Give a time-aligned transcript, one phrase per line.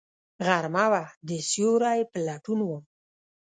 [0.45, 2.83] غرمه وه، د سیوری په لټون وم